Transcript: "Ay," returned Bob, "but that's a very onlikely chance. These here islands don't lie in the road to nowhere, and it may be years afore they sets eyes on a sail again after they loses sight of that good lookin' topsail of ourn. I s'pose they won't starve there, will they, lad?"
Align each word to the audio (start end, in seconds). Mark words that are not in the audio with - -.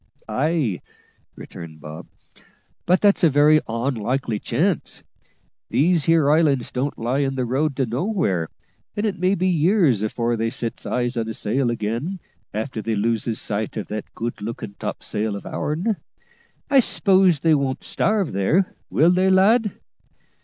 "Ay," 0.27 0.81
returned 1.35 1.79
Bob, 1.79 2.07
"but 2.87 3.01
that's 3.01 3.23
a 3.23 3.29
very 3.29 3.61
onlikely 3.67 4.39
chance. 4.39 5.03
These 5.69 6.05
here 6.05 6.31
islands 6.31 6.71
don't 6.71 6.97
lie 6.97 7.19
in 7.19 7.35
the 7.35 7.45
road 7.45 7.75
to 7.75 7.85
nowhere, 7.85 8.49
and 8.97 9.05
it 9.05 9.19
may 9.19 9.35
be 9.35 9.47
years 9.47 10.01
afore 10.01 10.35
they 10.35 10.49
sets 10.49 10.87
eyes 10.87 11.17
on 11.17 11.29
a 11.29 11.35
sail 11.35 11.69
again 11.69 12.19
after 12.51 12.81
they 12.81 12.95
loses 12.95 13.39
sight 13.39 13.77
of 13.77 13.89
that 13.89 14.11
good 14.15 14.41
lookin' 14.41 14.73
topsail 14.79 15.35
of 15.35 15.45
ourn. 15.45 15.97
I 16.67 16.79
s'pose 16.79 17.41
they 17.41 17.53
won't 17.53 17.83
starve 17.83 18.31
there, 18.31 18.73
will 18.89 19.11
they, 19.11 19.29
lad?" 19.29 19.73